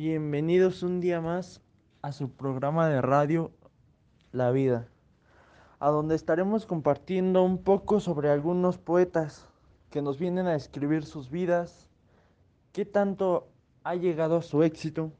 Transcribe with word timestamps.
Bienvenidos 0.00 0.84
un 0.84 1.00
día 1.00 1.20
más 1.20 1.60
a 2.02 2.12
su 2.12 2.30
programa 2.30 2.88
de 2.88 3.02
radio 3.02 3.50
La 4.30 4.52
Vida, 4.52 4.86
a 5.80 5.88
donde 5.90 6.14
estaremos 6.14 6.66
compartiendo 6.66 7.42
un 7.42 7.64
poco 7.64 7.98
sobre 7.98 8.30
algunos 8.30 8.78
poetas 8.78 9.48
que 9.90 10.00
nos 10.00 10.16
vienen 10.16 10.46
a 10.46 10.54
escribir 10.54 11.04
sus 11.04 11.30
vidas, 11.30 11.88
qué 12.70 12.84
tanto 12.84 13.48
ha 13.82 13.96
llegado 13.96 14.36
a 14.36 14.42
su 14.42 14.62
éxito 14.62 15.10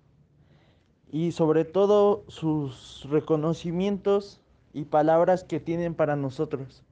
y 1.10 1.32
sobre 1.32 1.64
todo 1.64 2.22
sus 2.28 3.04
reconocimientos 3.10 4.40
y 4.72 4.84
palabras 4.84 5.42
que 5.42 5.58
tienen 5.58 5.96
para 5.96 6.14
nosotros. 6.14 6.84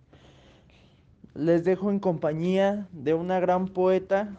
Les 1.35 1.63
dejo 1.63 1.93
en 1.93 2.01
compañía 2.01 2.89
de 2.91 3.15
una 3.15 3.39
gran 3.39 3.69
poeta 3.69 4.37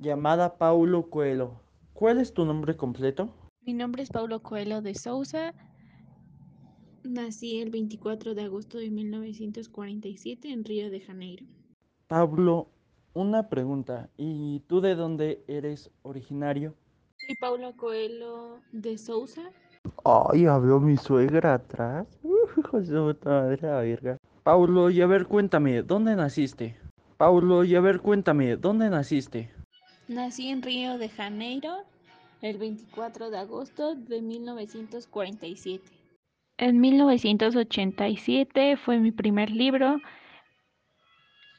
llamada 0.00 0.58
Paulo 0.58 1.10
Coelho. 1.10 1.67
¿Cuál 1.98 2.20
es 2.20 2.32
tu 2.32 2.44
nombre 2.44 2.76
completo? 2.76 3.28
Mi 3.62 3.72
nombre 3.72 4.04
es 4.04 4.10
Paulo 4.10 4.40
Coelho 4.40 4.80
de 4.82 4.94
Souza. 4.94 5.52
Nací 7.02 7.60
el 7.60 7.70
24 7.70 8.36
de 8.36 8.42
agosto 8.42 8.78
de 8.78 8.88
1947 8.88 10.48
en 10.48 10.62
Río 10.62 10.90
de 10.90 11.00
Janeiro. 11.00 11.44
Pablo, 12.06 12.68
una 13.14 13.48
pregunta. 13.48 14.10
¿Y 14.16 14.60
tú 14.68 14.80
de 14.80 14.94
dónde 14.94 15.42
eres 15.48 15.90
originario? 16.02 16.76
Soy 17.16 17.34
Paulo 17.40 17.76
Coelho 17.76 18.60
de 18.70 18.96
Souza. 18.96 19.50
Ay, 20.04 20.46
habló 20.46 20.78
mi 20.78 20.96
suegra 20.96 21.54
atrás. 21.54 22.06
Hijo 22.22 22.78
de 22.78 22.86
su 22.86 23.16
madre, 23.24 23.58
la 23.60 23.80
verga. 23.80 24.18
Paulo, 24.44 24.88
y 24.90 25.00
a 25.00 25.06
ver, 25.08 25.26
cuéntame, 25.26 25.82
¿dónde 25.82 26.14
naciste? 26.14 26.76
Paulo, 27.16 27.64
y 27.64 27.74
a 27.74 27.80
ver, 27.80 27.98
cuéntame, 27.98 28.56
¿dónde 28.56 28.88
naciste? 28.88 29.50
Nací 30.08 30.48
en 30.48 30.62
Río 30.62 30.96
de 30.96 31.10
Janeiro 31.10 31.84
el 32.40 32.56
24 32.56 33.28
de 33.28 33.38
agosto 33.38 33.94
de 33.94 34.22
1947. 34.22 35.84
En 36.56 36.80
1987 36.80 38.78
fue 38.78 39.00
mi 39.00 39.12
primer 39.12 39.50
libro, 39.50 40.00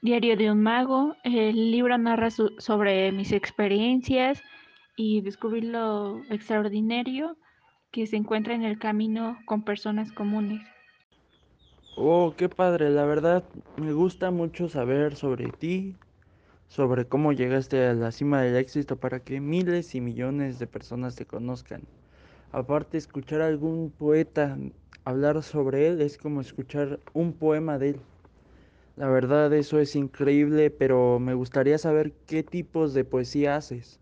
Diario 0.01 0.35
de 0.35 0.49
un 0.49 0.63
Mago. 0.63 1.15
El 1.23 1.69
libro 1.69 1.95
narra 1.99 2.31
sobre 2.31 3.11
mis 3.11 3.33
experiencias 3.33 4.41
y 4.95 5.21
descubrir 5.21 5.65
lo 5.65 6.23
extraordinario 6.31 7.37
que 7.91 8.07
se 8.07 8.17
encuentra 8.17 8.55
en 8.55 8.63
el 8.63 8.79
camino 8.79 9.37
con 9.45 9.63
personas 9.63 10.11
comunes. 10.11 10.61
Oh, 11.95 12.33
qué 12.35 12.49
padre, 12.49 12.89
la 12.89 13.05
verdad 13.05 13.43
me 13.77 13.93
gusta 13.93 14.31
mucho 14.31 14.69
saber 14.69 15.15
sobre 15.15 15.51
ti, 15.51 15.95
sobre 16.69 17.05
cómo 17.05 17.33
llegaste 17.33 17.85
a 17.87 17.93
la 17.93 18.11
cima 18.11 18.41
del 18.41 18.55
éxito 18.55 18.95
para 18.95 19.19
que 19.19 19.41
miles 19.41 19.95
y 19.95 20.01
millones 20.01 20.59
de 20.59 20.67
personas 20.67 21.15
te 21.15 21.25
conozcan. 21.25 21.81
Aparte, 22.51 22.97
escuchar 22.97 23.41
a 23.41 23.47
algún 23.47 23.91
poeta 23.91 24.57
hablar 25.03 25.41
sobre 25.43 25.87
él 25.87 26.01
es 26.01 26.17
como 26.17 26.41
escuchar 26.41 26.99
un 27.13 27.33
poema 27.33 27.77
de 27.77 27.89
él. 27.89 27.99
La 28.95 29.07
verdad, 29.07 29.51
eso 29.53 29.79
es 29.79 29.95
increíble, 29.95 30.69
pero 30.69 31.19
me 31.19 31.33
gustaría 31.33 31.77
saber 31.77 32.13
qué 32.27 32.43
tipos 32.43 32.93
de 32.93 33.05
poesía 33.05 33.55
haces. 33.55 33.99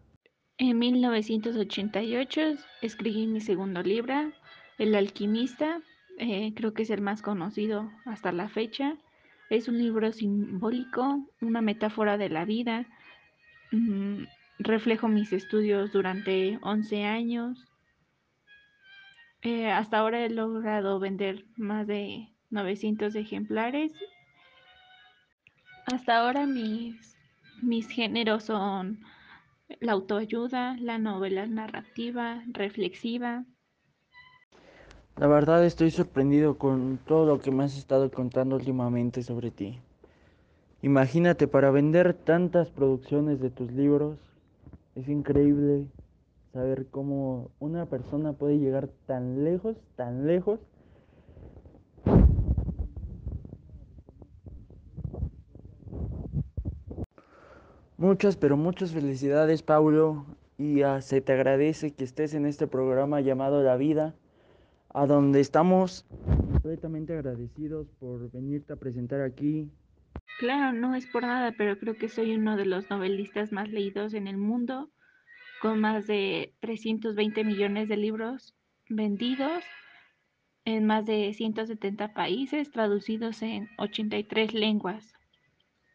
En 0.58 0.80
1988 0.80 2.42
escribí 2.82 3.28
mi 3.28 3.40
segundo 3.40 3.84
libro, 3.84 4.32
El 4.80 4.95
alquimista, 4.95 5.82
eh, 6.18 6.52
creo 6.56 6.73
que 6.73 6.82
es 6.82 6.90
el 6.90 7.02
más 7.02 7.22
conocido 7.22 7.92
hasta 8.06 8.32
la 8.32 8.50
fecha. 8.50 8.98
Es 9.50 9.67
un 9.67 9.78
libro 9.78 10.12
simbólico, 10.12 11.26
una 11.42 11.62
metáfora 11.62 12.17
de 12.17 12.30
la 12.30 12.45
vida. 12.45 12.86
Mm, 13.72 14.23
reflejo 14.59 15.08
mis 15.08 15.31
estudios 15.34 15.92
durante 15.92 16.59
11 16.62 17.04
años. 17.06 17.66
Eh, 19.42 19.72
hasta 19.72 20.00
ahora 20.00 20.26
he 20.26 20.30
logrado 20.30 21.00
vender 21.00 21.45
más 21.56 21.88
de 21.88 22.30
900 22.50 23.16
ejemplares. 23.16 23.94
Hasta 25.86 26.17
ahora 26.17 26.45
mis, 26.45 27.17
mis 27.61 27.88
géneros 27.88 28.43
son 28.43 28.99
la 29.80 29.93
autoayuda, 29.93 30.76
la 30.80 30.98
novela 30.98 31.45
narrativa, 31.45 32.43
reflexiva, 32.48 33.45
la 35.17 35.26
verdad 35.26 35.66
estoy 35.66 35.89
sorprendido 35.89 36.60
con 36.60 37.00
todo 37.05 37.26
lo 37.26 37.39
que 37.39 37.50
me 37.50 37.64
has 37.64 37.76
estado 37.76 38.11
contando 38.11 38.55
últimamente 38.55 39.23
sobre 39.23 39.50
ti. 39.50 39.80
Imagínate, 40.83 41.48
para 41.48 41.72
vender 41.72 42.14
tantas 42.14 42.70
producciones 42.70 43.39
de 43.39 43.50
tus 43.50 43.72
libros, 43.72 44.20
es 44.94 45.10
increíble 45.10 45.88
saber 46.54 46.86
cómo 46.92 47.50
una 47.60 47.88
persona 47.88 48.33
puede 48.33 48.60
llegar 48.60 48.89
tan 49.08 49.44
lejos, 49.44 49.76
tan 49.95 50.28
lejos. 50.28 50.60
Muchas, 57.98 58.38
pero 58.38 58.55
muchas 58.55 58.92
felicidades, 58.92 59.64
Paulo, 59.64 60.26
y 60.60 60.82
se 60.99 61.22
te 61.22 61.34
agradece 61.34 61.92
que 61.95 62.04
estés 62.04 62.36
en 62.36 62.45
este 62.45 62.67
programa 62.67 63.20
llamado 63.22 63.64
La 63.64 63.78
Vida 63.78 64.14
a 64.93 65.05
donde 65.05 65.39
estamos 65.39 66.05
completamente 66.52 67.14
agradecidos 67.14 67.87
por 67.99 68.31
venirte 68.31 68.73
a 68.73 68.77
presentar 68.77 69.21
aquí. 69.21 69.70
Claro, 70.39 70.77
no 70.77 70.95
es 70.95 71.08
por 71.08 71.23
nada, 71.23 71.53
pero 71.58 71.77
creo 71.80 71.95
que 71.95 72.09
soy 72.09 72.36
uno 72.36 72.58
de 72.58 72.65
los 72.65 72.89
novelistas 72.89 73.52
más 73.52 73.70
leídos 73.70 74.14
en 74.14 74.27
el 74.27 74.37
mundo, 74.37 74.89
con 75.61 75.80
más 75.80 76.08
de 76.08 76.53
320 76.59 77.43
millones 77.43 77.89
de 77.89 77.98
libros 77.98 78.55
vendidos 78.89 79.64
en 80.65 80.86
más 80.86 81.05
de 81.05 81.33
170 81.33 82.14
países, 82.14 82.71
traducidos 82.71 83.42
en 83.42 83.69
83 83.77 84.54
lenguas. 84.54 85.14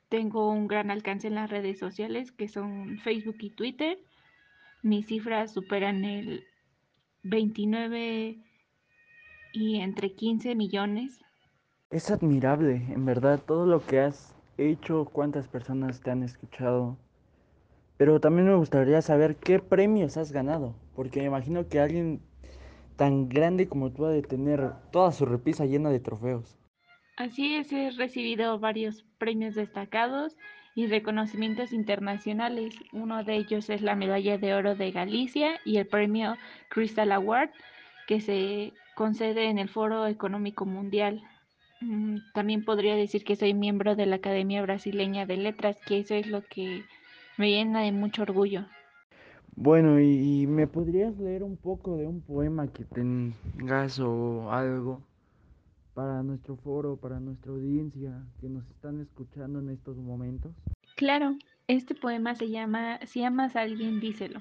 Tengo 0.08 0.50
un 0.50 0.66
gran 0.66 0.90
alcance 0.90 1.28
en 1.28 1.34
las 1.34 1.50
redes 1.50 1.78
sociales 1.78 2.32
que 2.32 2.48
son 2.48 2.98
Facebook 2.98 3.36
y 3.40 3.50
Twitter. 3.50 3.98
Mis 4.82 5.06
cifras 5.06 5.52
superan 5.52 6.04
el 6.04 6.44
29 7.22 8.38
y 9.52 9.80
entre 9.80 10.14
15 10.14 10.54
millones. 10.54 11.20
Es 11.90 12.10
admirable, 12.10 12.86
en 12.88 13.04
verdad, 13.04 13.40
todo 13.44 13.66
lo 13.66 13.84
que 13.84 14.00
has 14.00 14.34
hecho, 14.56 15.04
cuántas 15.04 15.46
personas 15.48 16.00
te 16.00 16.10
han 16.10 16.22
escuchado. 16.22 16.96
Pero 17.96 18.20
también 18.20 18.48
me 18.48 18.54
gustaría 18.54 19.02
saber 19.02 19.36
qué 19.36 19.58
premios 19.58 20.16
has 20.16 20.32
ganado, 20.32 20.74
porque 20.96 21.20
me 21.20 21.26
imagino 21.26 21.68
que 21.68 21.80
alguien 21.80 22.22
tan 22.96 23.28
grande 23.28 23.68
como 23.68 23.92
tú 23.92 24.06
ha 24.06 24.10
de 24.10 24.22
tener 24.22 24.72
toda 24.90 25.12
su 25.12 25.26
repisa 25.26 25.66
llena 25.66 25.90
de 25.90 26.00
trofeos. 26.00 26.58
Así 27.16 27.54
es, 27.56 27.72
he 27.72 27.90
recibido 27.90 28.58
varios 28.58 29.04
premios 29.18 29.54
destacados 29.54 30.36
y 30.74 30.86
reconocimientos 30.86 31.72
internacionales. 31.72 32.74
Uno 32.92 33.22
de 33.22 33.36
ellos 33.36 33.68
es 33.68 33.82
la 33.82 33.94
Medalla 33.94 34.38
de 34.38 34.54
Oro 34.54 34.74
de 34.74 34.90
Galicia 34.90 35.60
y 35.64 35.76
el 35.76 35.86
premio 35.86 36.36
Crystal 36.70 37.12
Award, 37.12 37.50
que 38.06 38.20
se 38.20 38.72
concede 38.94 39.48
en 39.48 39.58
el 39.58 39.68
Foro 39.68 40.06
Económico 40.06 40.64
Mundial. 40.66 41.22
Mm, 41.80 42.18
también 42.34 42.64
podría 42.64 42.94
decir 42.94 43.24
que 43.24 43.36
soy 43.36 43.54
miembro 43.54 43.96
de 43.96 44.06
la 44.06 44.16
Academia 44.16 44.62
Brasileña 44.62 45.26
de 45.26 45.36
Letras, 45.36 45.76
que 45.84 45.98
eso 45.98 46.14
es 46.14 46.26
lo 46.26 46.42
que 46.42 46.84
me 47.38 47.50
llena 47.50 47.80
de 47.80 47.92
mucho 47.92 48.22
orgullo. 48.22 48.66
Bueno, 49.54 50.00
¿y 50.00 50.46
me 50.46 50.66
podrías 50.66 51.16
leer 51.18 51.42
un 51.42 51.56
poco 51.56 51.96
de 51.96 52.06
un 52.06 52.22
poema 52.22 52.68
que 52.68 52.84
tengas 52.84 53.98
o 53.98 54.50
algo 54.50 55.02
para 55.94 56.22
nuestro 56.22 56.56
foro, 56.56 56.96
para 56.96 57.20
nuestra 57.20 57.52
audiencia 57.52 58.24
que 58.40 58.48
nos 58.48 58.66
están 58.70 59.00
escuchando 59.00 59.58
en 59.58 59.68
estos 59.68 59.96
momentos? 59.96 60.52
Claro, 60.96 61.36
este 61.68 61.94
poema 61.94 62.34
se 62.34 62.48
llama 62.48 62.98
Si 63.06 63.24
amas 63.24 63.56
a 63.56 63.62
alguien, 63.62 64.00
díselo. 64.00 64.40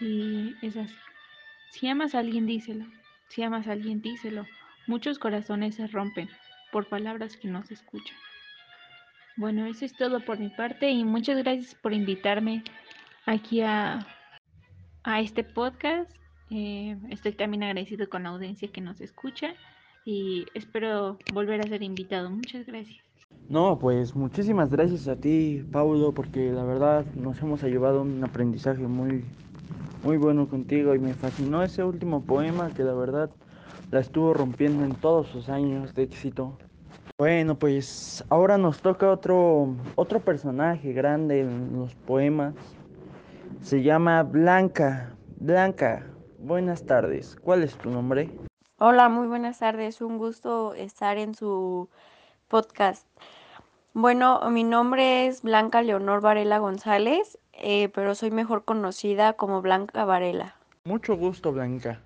Y 0.00 0.54
es 0.62 0.76
así. 0.76 0.94
Si 1.70 1.86
amas 1.88 2.14
a 2.14 2.20
alguien, 2.20 2.46
díselo. 2.46 2.86
Si 3.34 3.42
amas 3.42 3.66
a 3.66 3.72
alguien, 3.72 4.00
díselo. 4.00 4.46
Muchos 4.86 5.18
corazones 5.18 5.74
se 5.74 5.88
rompen 5.88 6.28
por 6.70 6.88
palabras 6.88 7.36
que 7.36 7.48
no 7.48 7.64
se 7.64 7.74
escuchan. 7.74 8.16
Bueno, 9.36 9.66
eso 9.66 9.84
es 9.84 9.92
todo 9.96 10.20
por 10.20 10.38
mi 10.38 10.50
parte 10.50 10.88
y 10.88 11.02
muchas 11.04 11.38
gracias 11.38 11.74
por 11.74 11.92
invitarme 11.92 12.62
aquí 13.26 13.60
a, 13.62 14.06
a 15.02 15.20
este 15.20 15.42
podcast. 15.42 16.08
Eh, 16.50 16.96
estoy 17.10 17.32
también 17.32 17.64
agradecido 17.64 18.08
con 18.08 18.22
la 18.22 18.28
audiencia 18.28 18.70
que 18.70 18.80
nos 18.80 19.00
escucha 19.00 19.54
y 20.04 20.46
espero 20.54 21.18
volver 21.32 21.60
a 21.60 21.68
ser 21.68 21.82
invitado. 21.82 22.30
Muchas 22.30 22.64
gracias. 22.66 23.02
No, 23.48 23.76
pues 23.80 24.14
muchísimas 24.14 24.70
gracias 24.70 25.08
a 25.08 25.16
ti, 25.16 25.66
Paulo, 25.72 26.12
porque 26.12 26.52
la 26.52 26.62
verdad 26.62 27.04
nos 27.16 27.40
hemos 27.42 27.64
llevado 27.64 28.02
un 28.02 28.22
aprendizaje 28.22 28.86
muy, 28.86 29.24
muy 30.04 30.18
bueno 30.18 30.46
contigo 30.48 30.94
y 30.94 30.98
me 30.98 31.14
fascinó 31.14 31.62
ese 31.62 31.82
último 31.82 32.22
poema 32.22 32.70
que 32.74 32.82
la 32.82 32.92
verdad 32.92 33.30
la 33.90 34.00
estuvo 34.00 34.34
rompiendo 34.34 34.84
en 34.84 34.94
todos 34.94 35.28
sus 35.28 35.48
años 35.48 35.94
de 35.94 36.02
éxito. 36.02 36.58
Bueno, 37.16 37.58
pues 37.58 38.22
ahora 38.28 38.58
nos 38.58 38.82
toca 38.82 39.10
otro 39.10 39.74
otro 39.94 40.20
personaje 40.20 40.92
grande 40.92 41.40
en 41.40 41.72
los 41.78 41.94
poemas. 41.94 42.54
Se 43.62 43.82
llama 43.82 44.22
Blanca. 44.24 45.16
Blanca, 45.38 46.06
buenas 46.38 46.84
tardes. 46.84 47.36
¿Cuál 47.36 47.62
es 47.62 47.74
tu 47.78 47.88
nombre? 47.90 48.30
Hola, 48.78 49.08
muy 49.08 49.26
buenas 49.26 49.60
tardes. 49.60 50.02
Un 50.02 50.18
gusto 50.18 50.74
estar 50.74 51.16
en 51.16 51.34
su 51.34 51.88
podcast. 52.48 53.06
Bueno, 53.96 54.40
mi 54.50 54.64
nombre 54.64 55.28
es 55.28 55.42
Blanca 55.42 55.80
Leonor 55.80 56.20
Varela 56.20 56.58
González, 56.58 57.38
eh, 57.52 57.88
pero 57.90 58.16
soy 58.16 58.32
mejor 58.32 58.64
conocida 58.64 59.34
como 59.34 59.62
Blanca 59.62 60.04
Varela. 60.04 60.56
Mucho 60.84 61.16
gusto, 61.16 61.52
Blanca. 61.52 62.00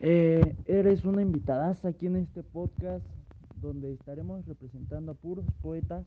Eh, 0.00 0.54
eres 0.66 1.06
una 1.06 1.22
invitada 1.22 1.74
aquí 1.84 2.06
en 2.06 2.16
este 2.16 2.42
podcast 2.42 3.02
donde 3.62 3.94
estaremos 3.94 4.44
representando 4.44 5.12
a 5.12 5.14
puros 5.14 5.46
poetas 5.62 6.04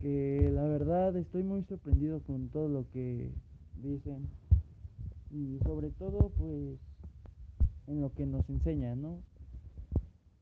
que 0.00 0.50
la 0.52 0.64
verdad 0.64 1.16
estoy 1.16 1.44
muy 1.44 1.62
sorprendido 1.62 2.18
con 2.26 2.48
todo 2.48 2.68
lo 2.68 2.84
que 2.92 3.30
dicen 3.76 4.28
y 5.30 5.60
sobre 5.64 5.90
todo 5.90 6.32
pues 6.36 6.80
en 7.86 8.00
lo 8.00 8.12
que 8.12 8.26
nos 8.26 8.48
enseñan, 8.50 9.02
¿no? 9.02 9.18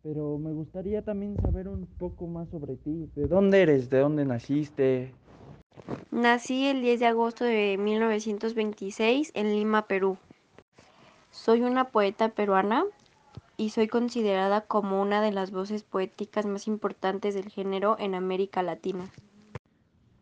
Pero 0.03 0.39
me 0.39 0.53
gustaría 0.53 1.03
también 1.03 1.37
saber 1.37 1.69
un 1.69 1.87
poco 1.99 2.27
más 2.27 2.49
sobre 2.49 2.77
ti. 2.77 3.09
¿De 3.15 3.29
dónde 3.29 3.63
eres? 3.63 3.91
¿De 3.91 3.99
dónde 3.99 4.25
naciste? 4.25 5.13
Nací 6.11 6.67
el 6.67 6.81
10 6.81 7.01
de 7.01 7.07
agosto 7.07 7.45
de 7.45 7.77
1926 7.79 9.31
en 9.35 9.51
Lima, 9.51 9.87
Perú. 9.87 10.17
Soy 11.31 11.61
una 11.63 11.91
poeta 11.91 12.31
peruana 12.31 12.85
y 13.57 13.71
soy 13.71 13.89
considerada 13.89 14.63
como 14.63 15.03
una 15.03 15.21
de 15.21 15.33
las 15.33 15.51
voces 15.51 15.83
poéticas 15.83 16.47
más 16.47 16.67
importantes 16.67 17.35
del 17.35 17.51
género 17.51 17.97
en 17.99 18.15
América 18.15 18.63
Latina. 18.63 19.05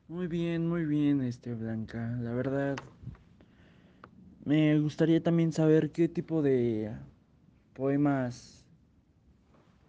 Muy 0.08 0.26
bien, 0.26 0.66
muy 0.68 0.84
bien, 0.86 1.22
este 1.22 1.54
Blanca. 1.54 2.16
La 2.20 2.32
verdad, 2.32 2.76
me 4.44 4.78
gustaría 4.80 5.22
también 5.22 5.52
saber 5.52 5.92
qué 5.92 6.08
tipo 6.08 6.42
de 6.42 6.90
poemas 7.74 8.57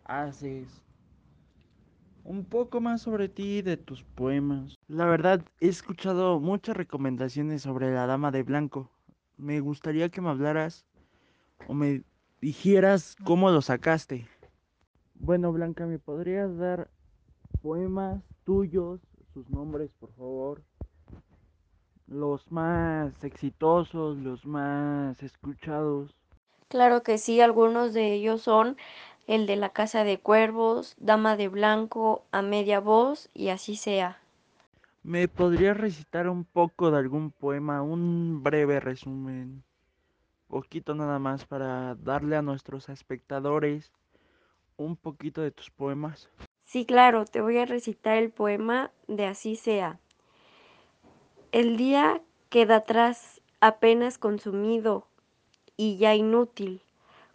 haces. 0.09 0.67
Un 2.23 2.43
poco 2.43 2.81
más 2.81 3.01
sobre 3.01 3.29
ti, 3.29 3.61
de 3.61 3.77
tus 3.77 4.03
poemas. 4.03 4.75
La 4.87 5.05
verdad, 5.05 5.41
he 5.61 5.67
escuchado 5.67 6.39
muchas 6.39 6.75
recomendaciones 6.75 7.61
sobre 7.61 7.93
la 7.93 8.05
Dama 8.05 8.31
de 8.31 8.43
Blanco. 8.43 8.91
Me 9.37 9.59
gustaría 9.61 10.09
que 10.09 10.21
me 10.21 10.29
hablaras 10.29 10.85
o 11.67 11.73
me 11.73 12.03
dijeras 12.41 13.15
cómo 13.23 13.49
lo 13.51 13.61
sacaste. 13.61 14.27
Bueno, 15.15 15.51
Blanca, 15.51 15.85
¿me 15.85 15.99
podrías 15.99 16.57
dar 16.57 16.89
poemas 17.61 18.23
tuyos 18.43 18.99
sus 19.33 19.49
nombres, 19.49 19.91
por 19.99 20.11
favor. 20.13 20.63
Los 22.07 22.51
más 22.51 23.23
exitosos, 23.23 24.17
los 24.17 24.45
más 24.45 25.21
escuchados. 25.21 26.15
Claro 26.67 27.03
que 27.03 27.17
sí, 27.17 27.41
algunos 27.41 27.93
de 27.93 28.13
ellos 28.13 28.41
son 28.41 28.77
el 29.29 29.45
de 29.45 29.57
la 29.57 29.69
Casa 29.69 30.03
de 30.03 30.17
Cuervos, 30.17 30.95
Dama 30.97 31.37
de 31.37 31.49
Blanco, 31.49 32.25
A 32.31 32.41
Media 32.41 32.79
Voz 32.79 33.29
y 33.35 33.49
así 33.49 33.75
sea. 33.75 34.17
¿Me 35.03 35.27
podrías 35.27 35.77
recitar 35.77 36.27
un 36.27 36.45
poco 36.45 36.89
de 36.89 36.97
algún 36.97 37.29
poema, 37.29 37.83
un 37.83 38.41
breve 38.41 38.79
resumen? 38.79 39.63
Poquito 40.47 40.95
nada 40.95 41.19
más 41.19 41.45
para 41.45 41.93
darle 41.93 42.37
a 42.37 42.41
nuestros 42.41 42.89
espectadores 42.89 43.91
un 44.77 44.95
poquito 44.95 45.41
de 45.41 45.51
tus 45.51 45.69
poemas. 45.69 46.27
Sí, 46.65 46.87
claro, 46.87 47.25
te 47.25 47.41
voy 47.41 47.59
a 47.59 47.65
recitar 47.65 48.17
el 48.17 48.31
poema 48.31 48.89
de 49.07 49.27
Así 49.27 49.55
sea. 49.55 49.99
El 51.51 51.77
día 51.77 52.23
queda 52.49 52.77
atrás, 52.77 53.41
apenas 53.61 54.17
consumido 54.17 55.05
y 55.77 55.97
ya 55.97 56.15
inútil. 56.15 56.81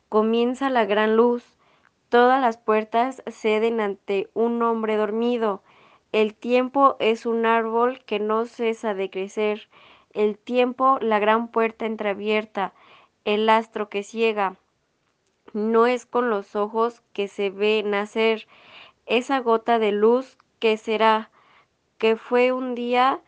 Comienza 0.08 0.70
la 0.70 0.84
gran 0.86 1.16
luz, 1.16 1.53
todas 2.14 2.40
las 2.40 2.58
puertas 2.58 3.24
ceden 3.26 3.80
ante 3.80 4.30
un 4.34 4.62
hombre 4.62 4.96
dormido. 4.96 5.64
El 6.12 6.36
tiempo 6.36 6.94
es 7.00 7.26
un 7.26 7.44
árbol 7.44 8.04
que 8.04 8.20
no 8.20 8.44
cesa 8.44 8.94
de 8.94 9.10
crecer. 9.10 9.68
El 10.12 10.38
tiempo, 10.38 10.98
la 11.00 11.18
gran 11.18 11.48
puerta 11.48 11.86
entreabierta, 11.86 12.72
el 13.24 13.48
astro 13.48 13.88
que 13.88 14.04
ciega. 14.04 14.54
No 15.54 15.88
es 15.88 16.06
con 16.06 16.30
los 16.30 16.54
ojos 16.54 17.02
que 17.12 17.26
se 17.26 17.50
ve 17.50 17.82
nacer 17.84 18.46
esa 19.06 19.40
gota 19.40 19.80
de 19.80 19.90
luz 19.90 20.38
que 20.60 20.76
será, 20.76 21.32
que 21.98 22.14
fue 22.14 22.52
un 22.52 22.76
día, 22.76 23.22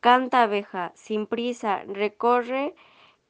canta 0.00 0.42
abeja, 0.42 0.90
sin 0.96 1.28
prisa, 1.28 1.84
recorre 1.86 2.74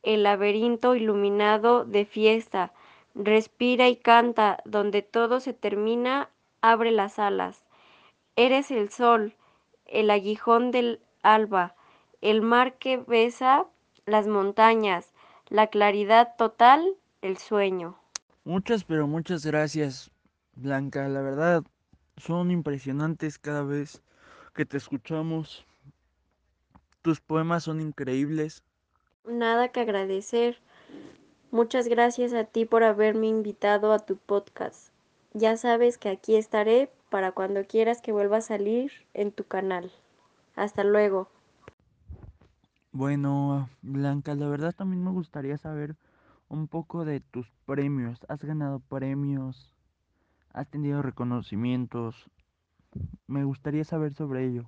el 0.02 0.23
laberinto 0.23 0.94
iluminado 0.94 1.84
de 1.84 2.06
fiesta, 2.06 2.73
respira 3.19 3.88
y 3.88 3.97
canta, 3.97 4.62
donde 4.65 5.03
todo 5.03 5.41
se 5.41 5.53
termina, 5.53 6.31
abre 6.62 6.93
las 6.93 7.19
alas. 7.19 7.65
Eres 8.37 8.70
el 8.70 8.91
sol, 8.91 9.35
el 9.87 10.11
aguijón 10.11 10.70
del 10.70 11.00
alba, 11.23 11.75
el 12.20 12.41
mar 12.41 12.75
que 12.79 12.97
besa 12.97 13.67
las 14.06 14.26
montañas, 14.26 15.12
la 15.49 15.67
claridad 15.67 16.35
total, 16.38 16.94
el 17.20 17.37
sueño. 17.37 17.99
Muchas, 18.44 18.85
pero 18.85 19.06
muchas 19.06 19.44
gracias, 19.44 20.11
Blanca. 20.55 21.09
La 21.09 21.20
verdad, 21.20 21.65
son 22.17 22.50
impresionantes 22.50 23.38
cada 23.38 23.62
vez 23.62 24.03
que 24.55 24.65
te 24.65 24.76
escuchamos. 24.76 25.67
Tus 27.03 27.20
poemas 27.20 27.65
son 27.65 27.81
increíbles. 27.81 28.62
Nada 29.25 29.69
que 29.69 29.81
agradecer. 29.81 30.59
Muchas 31.50 31.89
gracias 31.89 32.35
a 32.35 32.45
ti 32.45 32.67
por 32.67 32.83
haberme 32.83 33.27
invitado 33.27 33.93
a 33.93 33.99
tu 33.99 34.17
podcast. 34.17 34.93
Ya 35.33 35.56
sabes 35.56 35.97
que 35.97 36.11
aquí 36.11 36.37
estaré 36.37 36.91
para 37.09 37.33
cuando 37.33 37.65
quieras 37.65 38.03
que 38.03 38.12
vuelva 38.12 38.37
a 38.37 38.43
salir 38.43 38.93
en 39.15 39.33
tu 39.33 39.45
canal. 39.45 39.91
Hasta 40.56 40.85
luego. 40.85 41.29
Bueno, 42.93 43.71
Blanca, 43.81 44.35
la 44.35 44.49
verdad 44.49 44.75
también 44.75 45.03
me 45.03 45.11
gustaría 45.11 45.56
saber 45.56 45.97
un 46.49 46.69
poco 46.69 47.06
de 47.06 47.21
tus 47.21 47.51
premios. 47.65 48.19
¿Has 48.29 48.44
ganado 48.44 48.81
premios? 48.81 49.75
¿Has 50.53 50.69
tenido 50.69 51.01
reconocimientos? 51.01 52.29
Me 53.27 53.44
gustaría 53.44 53.85
saber 53.85 54.12
sobre 54.12 54.44
ello. 54.44 54.65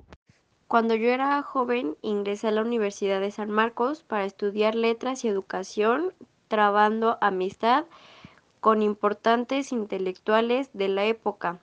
Cuando 0.67 0.95
yo 0.95 1.09
era 1.09 1.43
joven 1.43 1.97
ingresé 2.01 2.49
a 2.49 2.53
la 2.53 2.63
Universidad 2.63 3.21
de 3.21 3.33
San 3.33 3.51
Marcos 3.51 4.05
para 4.05 4.25
estudiar 4.25 4.77
letras 4.77 5.25
y 5.25 5.29
educación, 5.29 6.15
trabando 6.51 7.17
amistad 7.21 7.87
con 8.59 8.83
importantes 8.83 9.73
intelectuales 9.73 10.69
de 10.75 10.89
la 10.89 11.05
época. 11.07 11.61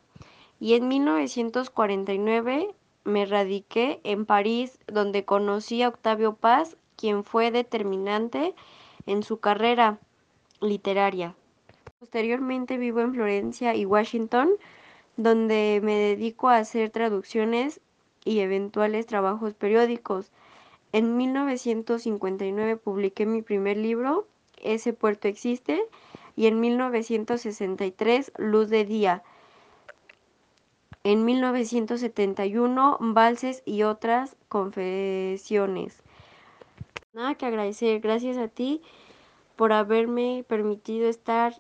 Y 0.60 0.74
en 0.74 0.88
1949 0.88 2.74
me 3.04 3.26
radiqué 3.26 4.00
en 4.04 4.26
París, 4.26 4.80
donde 4.88 5.26
conocí 5.26 5.84
a 5.84 5.90
Octavio 5.90 6.36
Paz, 6.36 6.78
quien 6.96 7.24
fue 7.24 7.52
determinante 7.52 8.56
en 9.06 9.24
su 9.24 9.40
carrera 9.40 10.00
literaria. 10.62 11.36
Posteriormente 12.00 12.78
vivo 12.78 13.02
en 13.02 13.14
Florencia 13.14 13.76
y 13.76 13.86
Washington, 13.86 14.50
donde 15.18 15.82
me 15.84 15.96
dedico 15.96 16.48
a 16.48 16.58
hacer 16.58 16.92
traducciones 16.92 17.82
y 18.24 18.40
eventuales 18.40 19.06
trabajos 19.06 19.54
periódicos. 19.54 20.32
En 20.94 21.18
1959 21.18 22.78
publiqué 22.78 23.26
mi 23.26 23.42
primer 23.42 23.78
libro, 23.78 24.26
Ese 24.62 24.94
puerto 24.94 25.28
existe, 25.28 25.82
y 26.36 26.48
en 26.48 26.60
1963 26.60 28.32
Luz 28.38 28.70
de 28.70 28.86
Día. 28.86 29.24
En 31.04 31.26
1971 31.26 32.98
Valses 33.00 33.64
y 33.66 33.84
otras 33.84 34.36
confesiones. 34.50 36.04
Nada 37.14 37.36
que 37.36 37.46
agradecer, 37.46 38.00
gracias 38.00 38.38
a 38.38 38.48
ti 38.48 38.82
por 39.56 39.74
haberme 39.74 40.46
permitido 40.48 41.10
estar 41.10 41.54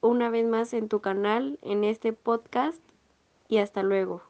una 0.00 0.30
vez 0.30 0.46
más 0.46 0.72
en 0.72 0.88
tu 0.88 1.00
canal, 1.00 1.58
en 1.62 1.84
este 1.84 2.12
podcast 2.12 2.80
y 3.48 3.58
hasta 3.58 3.82
luego. 3.82 4.22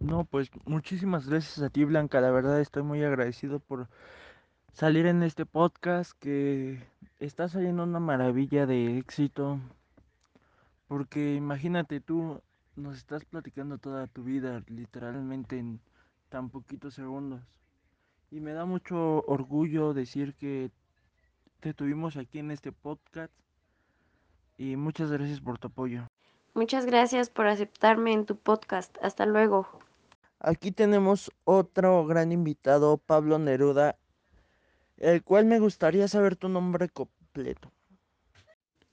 No, 0.00 0.24
pues 0.24 0.50
muchísimas 0.66 1.28
gracias 1.28 1.64
a 1.64 1.70
ti 1.70 1.84
Blanca, 1.84 2.20
la 2.20 2.30
verdad 2.30 2.60
estoy 2.60 2.82
muy 2.82 3.02
agradecido 3.02 3.58
por 3.58 3.88
salir 4.72 5.06
en 5.06 5.22
este 5.22 5.46
podcast 5.46 6.12
que 6.20 6.82
está 7.18 7.48
saliendo 7.48 7.84
una 7.84 8.00
maravilla 8.00 8.66
de 8.66 8.98
éxito. 8.98 9.58
Porque 10.88 11.34
imagínate 11.34 12.00
tú, 12.00 12.40
nos 12.76 12.96
estás 12.96 13.24
platicando 13.24 13.78
toda 13.78 14.06
tu 14.06 14.22
vida, 14.22 14.62
literalmente 14.68 15.58
en 15.58 15.80
tan 16.28 16.50
poquitos 16.50 16.94
segundos. 16.94 17.42
Y 18.30 18.40
me 18.40 18.52
da 18.52 18.64
mucho 18.64 19.24
orgullo 19.26 19.94
decir 19.94 20.34
que 20.34 20.70
te 21.60 21.74
tuvimos 21.74 22.16
aquí 22.16 22.38
en 22.38 22.50
este 22.50 22.72
podcast. 22.72 23.32
Y 24.58 24.76
muchas 24.76 25.10
gracias 25.10 25.40
por 25.40 25.58
tu 25.58 25.68
apoyo. 25.68 26.06
Muchas 26.54 26.86
gracias 26.86 27.28
por 27.28 27.46
aceptarme 27.46 28.12
en 28.12 28.24
tu 28.24 28.36
podcast. 28.36 28.96
Hasta 29.02 29.26
luego. 29.26 29.66
Aquí 30.38 30.70
tenemos 30.70 31.30
otro 31.44 32.06
gran 32.06 32.32
invitado, 32.32 32.98
Pablo 32.98 33.38
Neruda. 33.38 33.96
El 34.98 35.22
cual 35.22 35.44
me 35.46 35.58
gustaría 35.58 36.08
saber 36.08 36.36
tu 36.36 36.48
nombre 36.48 36.88
completo. 36.88 37.72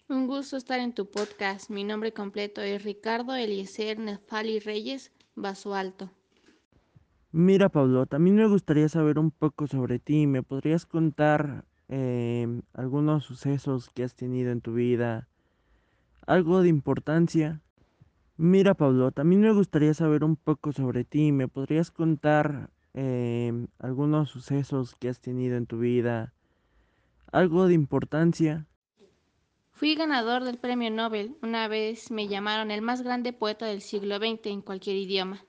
Un 0.10 0.27
gusto 0.27 0.57
estar 0.57 0.79
en 0.79 0.93
tu 0.93 1.10
podcast. 1.10 1.69
Mi 1.69 1.83
nombre 1.83 2.13
completo 2.13 2.62
es 2.62 2.83
Ricardo 2.83 3.36
Eliezer 3.36 3.98
Nefali 4.00 4.60
Reyes 4.60 5.12
Basualto. 5.36 6.12
Mira, 7.31 7.69
Pablo, 7.69 8.05
también 8.05 8.36
me 8.36 8.48
gustaría 8.48 8.88
saber 8.89 9.17
un 9.17 9.31
poco 9.31 9.67
sobre 9.67 10.00
ti. 10.00 10.27
¿Me 10.27 10.43
podrías 10.43 10.86
contar 10.86 11.65
eh, 11.89 12.62
algunos 12.74 13.24
sucesos 13.25 13.89
que 13.89 14.03
has 14.03 14.15
tenido 14.15 14.51
en 14.51 14.62
tu 14.62 14.74
vida? 14.74 15.27
¿Algo 16.27 16.62
de 16.62 16.69
importancia? 16.69 17.62
Mira, 18.38 18.75
Pablo, 18.75 19.12
también 19.12 19.41
me 19.41 19.53
gustaría 19.53 19.93
saber 19.93 20.24
un 20.24 20.36
poco 20.36 20.74
sobre 20.74 21.05
ti. 21.05 21.31
¿Me 21.31 21.48
podrías 21.48 21.91
contar 21.91 22.69
eh, 22.94 23.68
algunos 23.80 24.30
sucesos 24.30 24.96
que 24.96 25.10
has 25.10 25.20
tenido 25.20 25.58
en 25.58 25.66
tu 25.66 25.80
vida? 25.80 26.34
¿Algo 27.32 27.68
de 27.68 27.74
importancia? 27.74 28.68
Fui 29.72 29.96
ganador 29.96 30.44
del 30.44 30.60
premio 30.60 30.92
Nobel. 30.92 31.36
Una 31.42 31.68
vez 31.68 32.12
me 32.12 32.28
llamaron 32.28 32.72
el 32.72 32.82
más 32.82 33.02
grande 33.02 33.34
poeta 33.34 33.66
del 33.66 33.82
siglo 33.82 34.18
XX 34.18 34.46
en 34.46 34.62
cualquier 34.62 34.96
idioma. 34.96 35.44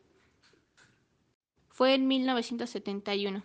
Fue 1.69 1.95
en 1.95 2.09
1971. 2.09 3.45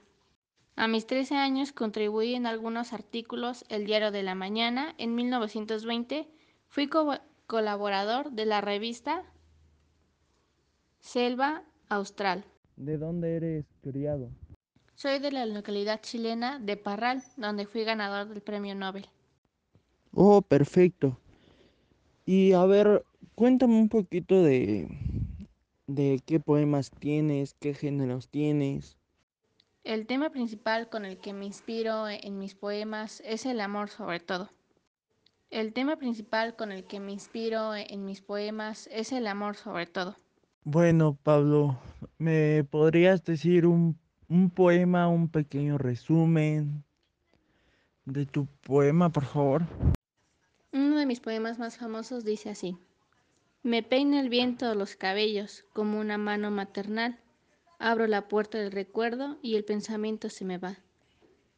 A 0.75 0.87
mis 0.87 1.05
13 1.05 1.35
años 1.35 1.73
contribuí 1.73 2.35
en 2.35 2.45
algunos 2.45 2.93
artículos 2.93 3.65
El 3.67 3.85
Diario 3.85 4.11
de 4.11 4.23
la 4.23 4.35
Mañana. 4.35 4.95
En 4.97 5.13
1920 5.15 6.29
fui 6.69 6.87
co 6.87 7.19
colaborador 7.47 8.31
de 8.31 8.45
la 8.45 8.61
revista 8.61 9.23
Selva 11.01 11.63
Austral. 11.89 12.45
¿De 12.79 12.97
dónde 12.97 13.35
eres 13.35 13.65
criado? 13.81 14.29
Soy 14.95 15.19
de 15.19 15.33
la 15.33 15.45
localidad 15.45 15.99
chilena 16.01 16.59
de 16.59 16.77
Parral, 16.77 17.21
donde 17.35 17.65
fui 17.65 17.83
ganador 17.83 18.29
del 18.29 18.41
premio 18.41 18.73
Nobel. 18.73 19.05
Oh, 20.13 20.41
perfecto. 20.41 21.19
Y 22.25 22.53
a 22.53 22.65
ver, 22.65 23.03
cuéntame 23.35 23.75
un 23.75 23.89
poquito 23.89 24.41
de, 24.41 24.87
de 25.87 26.21
qué 26.25 26.39
poemas 26.39 26.89
tienes, 26.89 27.53
qué 27.59 27.73
géneros 27.73 28.29
tienes. 28.29 28.95
El 29.83 30.07
tema 30.07 30.29
principal 30.29 30.87
con 30.87 31.03
el 31.03 31.17
que 31.17 31.33
me 31.33 31.45
inspiro 31.45 32.07
en 32.07 32.39
mis 32.39 32.55
poemas 32.55 33.21
es 33.25 33.45
el 33.45 33.59
amor 33.59 33.89
sobre 33.89 34.21
todo. 34.21 34.49
El 35.49 35.73
tema 35.73 35.97
principal 35.97 36.55
con 36.55 36.71
el 36.71 36.85
que 36.85 37.01
me 37.01 37.11
inspiro 37.11 37.75
en 37.75 38.05
mis 38.05 38.21
poemas 38.21 38.87
es 38.89 39.11
el 39.11 39.27
amor 39.27 39.57
sobre 39.57 39.85
todo. 39.85 40.15
Bueno, 40.71 41.17
Pablo, 41.23 41.79
¿me 42.19 42.63
podrías 42.63 43.25
decir 43.25 43.65
un, 43.65 43.97
un 44.27 44.51
poema, 44.51 45.07
un 45.07 45.27
pequeño 45.27 45.79
resumen 45.79 46.83
de 48.05 48.27
tu 48.27 48.45
poema, 48.45 49.09
por 49.09 49.25
favor? 49.25 49.63
Uno 50.71 50.99
de 50.99 51.07
mis 51.07 51.21
poemas 51.21 51.57
más 51.57 51.79
famosos 51.79 52.23
dice 52.23 52.51
así. 52.51 52.77
Me 53.63 53.81
peina 53.81 54.19
el 54.19 54.29
viento 54.29 54.75
los 54.75 54.95
cabellos 54.95 55.65
como 55.73 55.99
una 55.99 56.19
mano 56.19 56.51
maternal. 56.51 57.19
Abro 57.79 58.05
la 58.05 58.27
puerta 58.27 58.59
del 58.59 58.71
recuerdo 58.71 59.39
y 59.41 59.55
el 59.55 59.65
pensamiento 59.65 60.29
se 60.29 60.45
me 60.45 60.59
va. 60.59 60.77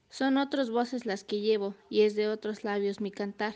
Son 0.10 0.38
otras 0.38 0.70
voces 0.70 1.06
las 1.06 1.25
que 1.25 1.41
llevo 1.41 1.75
y 1.89 2.03
es 2.03 2.15
de 2.15 2.30
otros 2.30 2.63
labios 2.63 3.01
mi 3.01 3.12
cantar. 3.12 3.56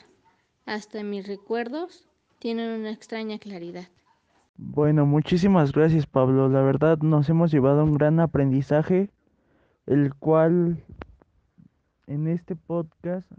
Hasta 0.66 1.02
mis 1.04 1.26
recuerdos 1.26 2.10
tienen 2.40 2.78
una 2.78 2.92
extraña 2.92 3.40
claridad. 3.40 3.88
Bueno, 4.58 5.06
muchísimas 5.06 5.74
gracias 5.74 6.06
Pablo. 6.06 6.48
La 6.48 6.62
verdad 6.62 6.98
nos 7.00 7.28
hemos 7.28 7.52
llevado 7.52 7.84
un 7.84 7.96
gran 7.96 8.22
aprendizaje, 8.22 9.10
el 9.86 10.16
cual 10.16 10.82
en 12.08 12.28
este 12.28 12.56
podcast 12.56 13.30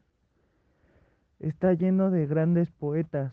está 1.41 1.73
lleno 1.73 2.11
de 2.11 2.27
grandes 2.27 2.71
poetas, 2.71 3.33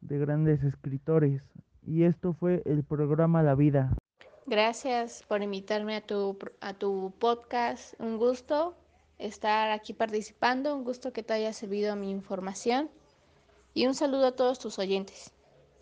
de 0.00 0.18
grandes 0.18 0.62
escritores. 0.62 1.42
Y 1.86 2.04
esto 2.04 2.32
fue 2.32 2.62
el 2.64 2.82
programa 2.82 3.42
La 3.42 3.54
Vida. 3.54 3.94
Gracias 4.46 5.22
por 5.28 5.42
invitarme 5.42 5.96
a 5.96 6.00
tu, 6.00 6.38
a 6.62 6.72
tu 6.72 7.12
podcast. 7.18 7.92
Un 8.00 8.16
gusto 8.16 8.74
estar 9.18 9.70
aquí 9.70 9.92
participando, 9.92 10.74
un 10.74 10.84
gusto 10.84 11.12
que 11.12 11.22
te 11.22 11.34
haya 11.34 11.52
servido 11.52 11.94
mi 11.94 12.10
información 12.10 12.88
y 13.74 13.86
un 13.86 13.94
saludo 13.94 14.28
a 14.28 14.36
todos 14.36 14.58
tus 14.58 14.78
oyentes. 14.78 15.34